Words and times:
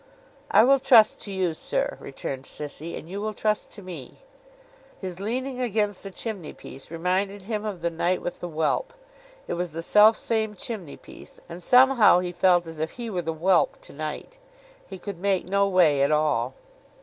'I 0.49 0.63
will 0.63 0.79
trust 0.79 1.21
to 1.21 1.31
you, 1.31 1.53
sir,' 1.53 1.95
returned 1.99 2.45
Sissy, 2.45 2.97
'and 2.97 3.07
you 3.07 3.21
will 3.21 3.35
trust 3.35 3.69
to 3.73 3.83
me.' 3.83 4.23
His 4.99 5.19
leaning 5.19 5.61
against 5.61 6.01
the 6.01 6.09
chimney 6.09 6.53
piece 6.53 6.89
reminded 6.89 7.43
him 7.43 7.65
of 7.65 7.83
the 7.83 7.91
night 7.91 8.19
with 8.19 8.39
the 8.39 8.47
whelp. 8.49 8.95
It 9.47 9.53
was 9.53 9.73
the 9.73 9.83
self 9.83 10.17
same 10.17 10.55
chimney 10.55 10.97
piece, 10.97 11.39
and 11.47 11.61
somehow 11.61 12.17
he 12.17 12.31
felt 12.31 12.65
as 12.65 12.79
if 12.79 12.93
he 12.93 13.11
were 13.11 13.21
the 13.21 13.31
whelp 13.31 13.79
to 13.81 13.93
night. 13.93 14.39
He 14.87 14.97
could 14.97 15.19
make 15.19 15.47
no 15.47 15.67
way 15.67 16.01
at 16.01 16.11
all. 16.11 16.55